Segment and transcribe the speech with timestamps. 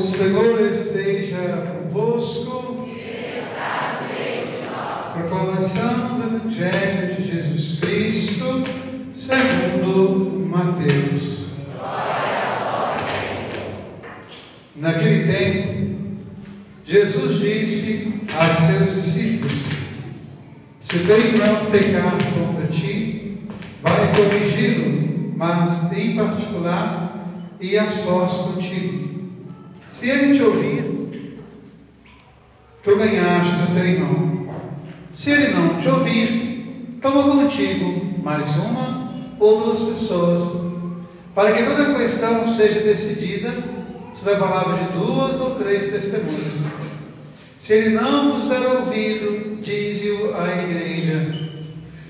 [0.00, 2.88] O Senhor esteja convosco.
[5.12, 8.64] Proclamação do Evangelho de Jesus Cristo,
[9.12, 11.48] segundo Mateus.
[14.74, 15.96] Naquele tempo,
[16.82, 19.52] Jesus disse a seus discípulos:
[20.80, 23.42] Se teu irmão pecar contra ti,
[23.82, 27.26] vai corrigi-lo, mas em particular
[27.60, 29.09] e a sós contigo.
[29.90, 31.40] Se ele te ouvir,
[32.84, 34.54] tu ganhaste o teu irmão.
[35.12, 40.60] Se ele não te ouvir, toma contigo mais uma ou duas pessoas,
[41.34, 43.52] para que toda questão seja decidida
[44.14, 46.70] sobre a palavra de duas ou três testemunhas.
[47.58, 51.50] Se ele não vos der ouvido, dize-o à igreja.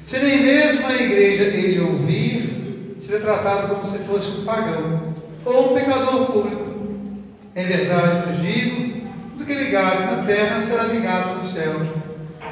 [0.05, 5.73] Se nem mesmo a igreja ele ouvir, será tratado como se fosse um pagão ou
[5.73, 6.70] um pecador público.
[7.61, 11.75] Em verdade vos digo: tudo que ligares na terra será ligado no céu,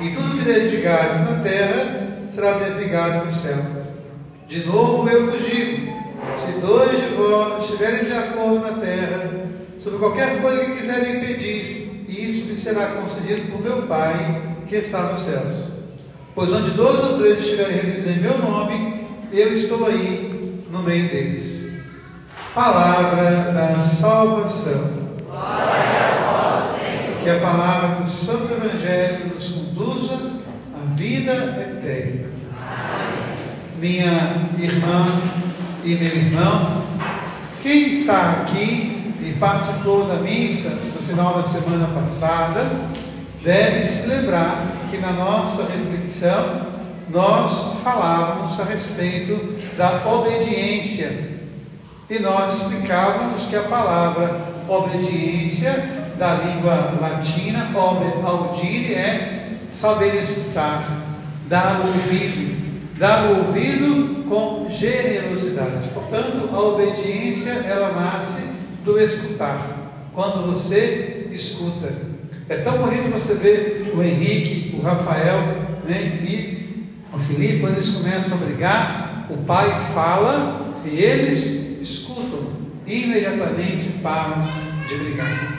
[0.01, 3.57] e tudo que desligares na terra será desligado no céu.
[4.47, 5.97] De novo eu vos digo:
[6.37, 9.31] se dois de vós estiverem de acordo na terra,
[9.81, 15.05] sobre qualquer coisa que quiserem pedir, isso lhe será concedido por meu Pai que está
[15.05, 15.73] nos céus.
[16.35, 21.09] Pois onde dois ou três estiverem reunidos em meu nome, eu estou aí no meio
[21.09, 21.67] deles.
[22.55, 24.91] Palavra da salvação.
[25.29, 27.18] Glória a vós, Senhor.
[27.29, 30.15] Que a palavra do Santo Evangelho nos conduza
[30.75, 32.29] à vida eterna.
[33.79, 35.07] Minha irmã
[35.85, 36.85] e meu irmão,
[37.63, 42.65] quem está aqui e participou da missa no final da semana passada,
[43.45, 46.63] deve se lembrar que na nossa reflexão
[47.11, 51.29] nós falávamos a respeito da obediência
[52.09, 60.85] e nós explicávamos que a palavra obediência, da língua latina, audire, é saber escutar,
[61.49, 65.89] dar ouvido, dar ouvido com generosidade.
[65.95, 68.51] Portanto, a obediência, ela nasce
[68.85, 69.65] do escutar,
[70.13, 71.93] quando você escuta.
[72.49, 75.41] É tão bonito você ver o Henrique, o Rafael
[75.87, 82.49] né, e o Felipe, quando eles começam a brigar, o pai fala e eles escutam,
[82.87, 84.47] imediatamente param
[84.89, 85.58] de brigar.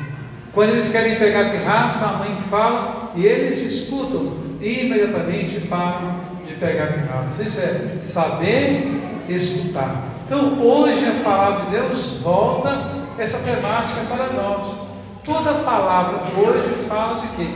[0.54, 6.16] Quando eles querem pegar pirraça, a mãe fala e eles escutam, imediatamente param
[6.48, 7.44] de pegar pirraça.
[7.44, 8.92] Isso é saber
[9.30, 10.04] escutar.
[10.26, 14.82] Então, hoje a palavra de Deus volta essa temática para nós.
[15.24, 17.48] Toda palavra hoje fala de quê?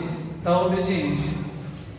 [0.44, 1.38] Da obediência.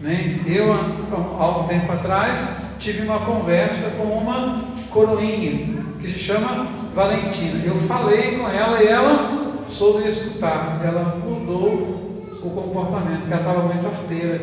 [0.00, 0.40] Né?
[0.46, 7.62] Eu, há algum tempo atrás, tive uma conversa com uma coroinha que se chama Valentina.
[7.64, 10.80] Eu falei com ela e ela soube escutar.
[10.84, 14.40] Ela mudou o comportamento, que ela estava muito arteira.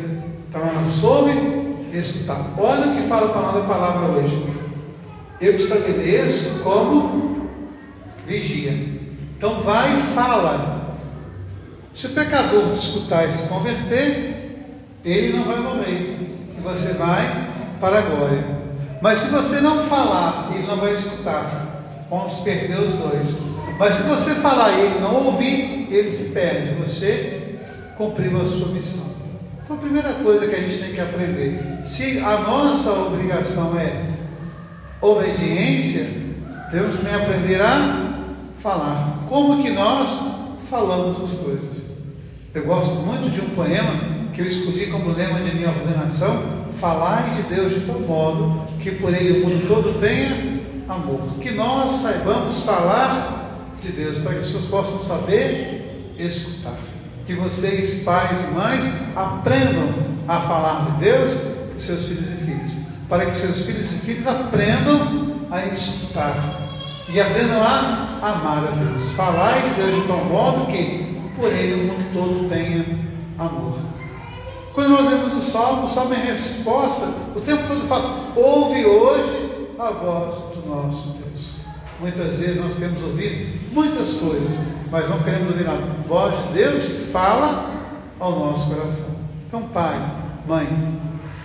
[0.48, 2.52] Então ela soube escutar.
[2.58, 4.44] Olha o que fala para nós a palavra hoje.
[5.40, 7.48] Eu te estabeleço como
[8.26, 8.72] vigia.
[9.36, 10.96] Então vai e fala.
[11.94, 14.66] Se o pecador escutar e se converter,
[15.04, 16.16] ele não vai morrer.
[16.56, 17.48] E você vai
[17.80, 18.44] para a glória.
[19.00, 22.06] Mas se você não falar, ele não vai escutar.
[22.08, 23.51] Vamos perder os dois.
[23.78, 26.74] Mas se você falar e ele não ouvir, ele se perde.
[26.80, 27.58] Você
[27.96, 29.12] cumpriu a sua missão.
[29.64, 31.80] Então a primeira coisa que a gente tem que aprender.
[31.84, 34.04] Se a nossa obrigação é
[35.00, 36.06] obediência,
[36.70, 38.20] temos que aprender a
[38.58, 39.24] falar.
[39.28, 40.10] Como que nós
[40.70, 41.82] falamos as coisas?
[42.54, 47.30] Eu gosto muito de um poema que eu escolhi como lema de minha ordenação, Falai
[47.36, 51.20] de Deus de tal modo que por ele o mundo todo tenha amor.
[51.40, 53.51] Que nós saibamos falar
[53.82, 56.78] de Deus, para que as pessoas possam saber escutar.
[57.26, 58.84] Que vocês, pais e mães,
[59.14, 59.94] aprendam
[60.26, 61.32] a falar de Deus
[61.72, 62.70] com seus filhos e filhas.
[63.08, 66.62] Para que seus filhos e filhas aprendam a escutar
[67.08, 69.12] e aprendam a amar a Deus.
[69.12, 72.84] Falai de Deus de tal modo que por ele o mundo todo tenha
[73.38, 73.74] amor.
[74.72, 79.66] Quando nós vemos o salmo, o salmo é resposta, o tempo todo fala: ouve hoje
[79.78, 81.31] a voz do nosso Deus.
[82.02, 84.58] Muitas vezes nós queremos ouvir muitas coisas,
[84.90, 85.76] mas não queremos ouvir a
[86.08, 87.70] voz de Deus que fala
[88.18, 89.14] ao nosso coração.
[89.46, 90.04] Então, pai,
[90.44, 90.66] mãe,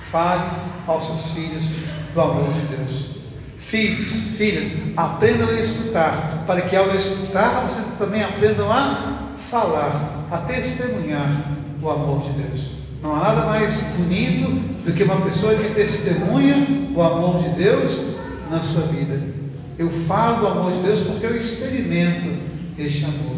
[0.09, 0.41] fale
[0.87, 1.63] aos seus filhos
[2.11, 3.17] do amor de Deus.
[3.59, 10.37] Filhos, filhas, aprendam a escutar, para que ao escutar vocês também aprendam a falar, a
[10.37, 11.39] testemunhar
[11.79, 12.71] o amor de Deus.
[13.03, 14.49] Não há nada mais bonito
[14.83, 16.55] do que uma pessoa que testemunha
[16.95, 18.15] o amor de Deus
[18.49, 19.46] na sua vida.
[19.77, 22.29] Eu falo do amor de Deus porque eu experimento
[22.77, 23.37] este amor.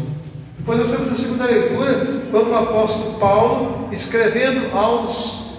[0.58, 5.50] Depois nós temos a segunda leitura, quando o apóstolo Paulo, escrevendo aos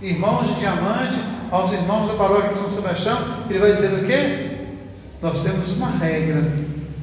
[0.00, 1.16] irmãos de Diamante,
[1.50, 3.18] aos irmãos da paróquia de São Sebastião,
[3.48, 4.56] ele vai dizer o quê?
[5.22, 6.52] Nós temos uma regra,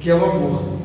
[0.00, 0.78] que é o amor.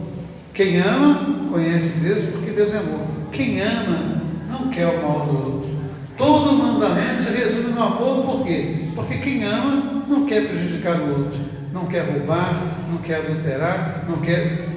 [0.54, 3.08] Quem ama, conhece Deus, porque Deus é amor.
[3.32, 5.70] Quem ama, não quer o mal do outro.
[6.18, 8.76] Todo mandamento se resume no amor, por quê?
[8.94, 11.40] Porque quem ama não quer prejudicar o outro,
[11.72, 14.68] não quer roubar, não quer adulterar, não quer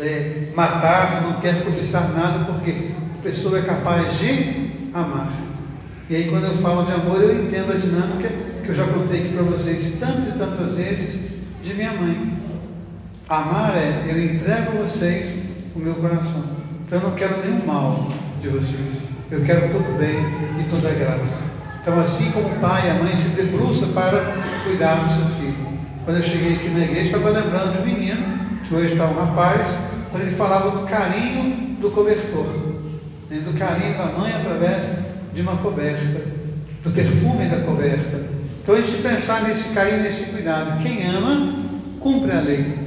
[0.00, 5.32] é, matar, não quer cobiçar nada, porque a pessoa é capaz de amar.
[6.08, 8.28] E aí, quando eu falo de amor, eu entendo a dinâmica
[8.62, 11.32] que eu já contei aqui para vocês tantas e tantas vezes
[11.62, 12.38] de minha mãe.
[13.28, 16.56] Amar é eu entrego a vocês o meu coração.
[16.86, 18.10] Então eu não quero nenhum mal
[18.42, 19.08] de vocês.
[19.30, 20.18] Eu quero todo bem
[20.60, 21.52] e toda graça.
[21.80, 25.71] Então, assim como o pai e a mãe se debruçam para cuidar do seu filho.
[26.04, 29.14] Quando eu cheguei aqui na igreja, estava lembrando de um menino, que hoje está um
[29.14, 32.46] rapaz, quando ele falava do carinho do cobertor,
[33.30, 34.98] né, do carinho da mãe através
[35.32, 36.20] de uma coberta,
[36.82, 38.20] do perfume da coberta.
[38.62, 40.82] Então, a gente pensar nesse carinho, nesse cuidado.
[40.82, 41.54] Quem ama,
[42.00, 42.78] cumpre a lei,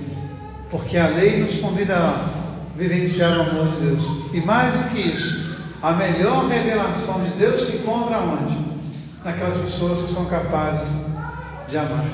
[0.70, 2.30] porque a lei nos convida a
[2.78, 4.04] vivenciar o amor de Deus.
[4.34, 8.58] E mais do que isso, a melhor revelação de Deus se encontra onde?
[9.24, 11.06] Naquelas pessoas que são capazes
[11.68, 12.06] de amar.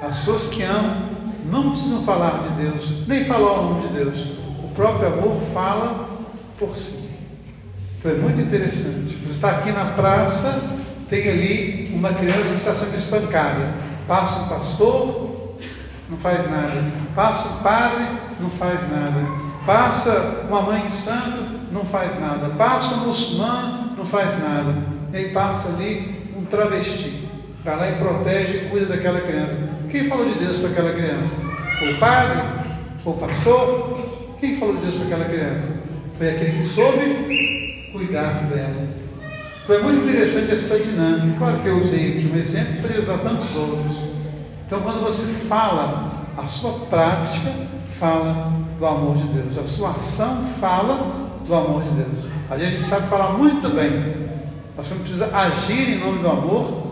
[0.00, 1.08] As pessoas que amam
[1.46, 4.18] não precisam falar de Deus, nem falar o nome de Deus.
[4.62, 6.08] O próprio amor fala
[6.58, 7.08] por si.
[7.98, 9.14] Então é muito interessante.
[9.24, 10.62] Você está aqui na praça,
[11.08, 13.74] tem ali uma criança que está sendo espancada.
[14.06, 15.58] Passa um pastor,
[16.08, 16.84] não faz nada.
[17.14, 18.06] Passa um padre,
[18.38, 19.26] não faz nada.
[19.66, 22.50] Passa uma mãe de santo, não faz nada.
[22.50, 24.74] Passa um muçulmano, não faz nada.
[25.12, 27.26] E aí passa ali um travesti.
[27.64, 29.77] Vai lá e protege e cuida daquela criança.
[29.90, 31.42] Quem falou de Deus para aquela criança?
[31.78, 32.42] Foi o padre?
[33.02, 34.36] Foi o pastor?
[34.38, 35.82] Quem falou de Deus para aquela criança?
[36.18, 38.86] Foi aquele que soube cuidar dela.
[39.64, 41.38] Então é muito interessante essa dinâmica.
[41.38, 43.96] Claro que eu usei aqui um exemplo, poderia usar tantos outros.
[44.66, 47.50] Então, quando você fala, a sua prática
[47.98, 52.30] fala do amor de Deus, a sua ação fala do amor de Deus.
[52.50, 54.28] A gente sabe falar muito bem,
[54.76, 56.86] mas quando precisa agir em nome do amor,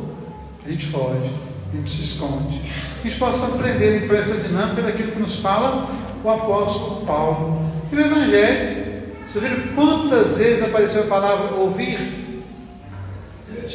[0.65, 1.31] a gente foge,
[1.73, 2.63] a gente se esconde.
[3.01, 5.91] A gente possa aprender para essa dinâmica daquilo que nos fala
[6.23, 7.61] o apóstolo Paulo.
[7.93, 8.87] E o Evangelho,
[9.29, 12.27] você viram quantas vezes apareceu a palavra ouvir?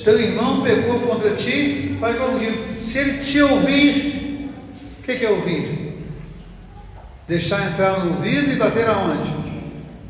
[0.04, 2.82] Teu irmão pecou contra ti, vai corrigir.
[2.82, 4.50] Se ele te ouvir,
[5.00, 6.08] o que é ouvir?
[7.28, 9.30] Deixar entrar no ouvido e bater aonde?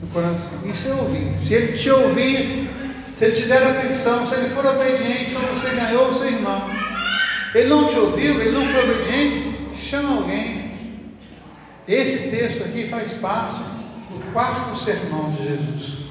[0.02, 0.70] No coração.
[0.70, 1.38] Isso é ouvir.
[1.42, 2.70] Se ele te ouvir,
[3.18, 6.41] se ele te der atenção, se ele for obediente, você ganhou o seu irmão.
[7.54, 10.72] Ele não te ouviu, ele não foi obediente, chama alguém.
[11.88, 13.60] Esse texto aqui faz parte
[14.10, 16.02] do quarto sermão de Jesus.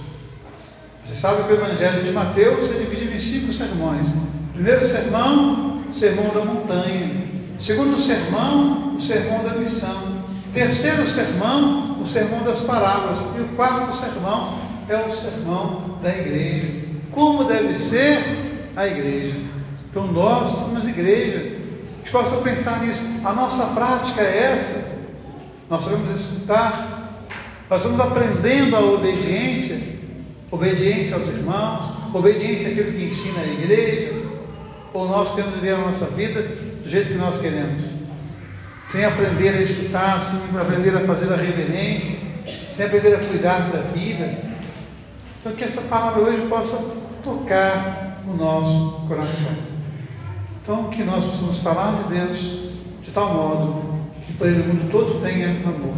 [1.04, 4.08] Você sabe que o Evangelho de Mateus é dividido em cinco sermões.
[4.52, 7.24] Primeiro sermão, sermão da montanha.
[7.58, 10.20] Segundo sermão, o sermão da missão.
[10.52, 13.20] Terceiro sermão, o sermão das parábolas.
[13.36, 14.58] E o quarto sermão
[14.88, 16.68] é o sermão da igreja.
[17.10, 18.18] Como deve ser
[18.76, 19.49] a igreja.
[19.90, 21.38] Então nós somos igreja.
[21.38, 23.02] A gente possa pensar nisso.
[23.24, 25.00] A nossa prática é essa.
[25.68, 27.18] Nós vamos escutar.
[27.68, 29.90] Nós vamos aprendendo a obediência
[30.50, 34.12] obediência aos irmãos, obediência àquilo que ensina a igreja,
[34.92, 38.00] ou nós temos de viver a nossa vida do jeito que nós queremos,
[38.88, 42.18] sem aprender a escutar, sem aprender a fazer a reverência,
[42.72, 44.50] sem aprender a cuidar da vida.
[45.38, 46.76] Então, que essa palavra hoje possa
[47.22, 49.69] tocar o nosso coração.
[50.72, 52.38] Então, que nós possamos falar de Deus
[53.02, 53.82] de tal modo
[54.24, 55.96] que para ele o mundo todo tenha amor.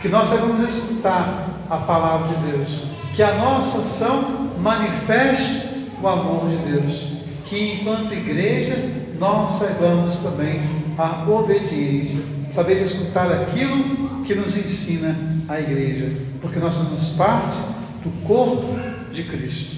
[0.00, 6.48] Que nós saibamos escutar a palavra de Deus que a nossa ação manifeste o amor
[6.48, 7.12] de Deus,
[7.44, 10.62] que enquanto igreja nós saibamos também
[10.96, 15.14] a obediência, saber escutar aquilo que nos ensina
[15.46, 17.58] a igreja, porque nós somos parte
[18.02, 18.78] do corpo
[19.12, 19.76] de Cristo.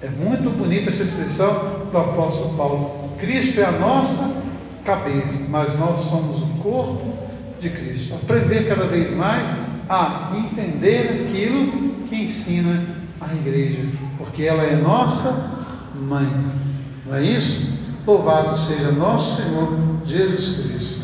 [0.00, 2.99] É muito bonita essa expressão do apóstolo Paulo.
[3.20, 4.42] Cristo é a nossa
[4.84, 7.12] cabeça, mas nós somos o corpo
[7.60, 8.14] de Cristo.
[8.14, 9.54] Aprender cada vez mais
[9.88, 12.82] a entender aquilo que ensina
[13.20, 13.84] a igreja,
[14.16, 16.28] porque ela é nossa mãe.
[17.06, 17.78] Não é isso?
[18.06, 21.02] Louvado seja nosso Senhor Jesus Cristo.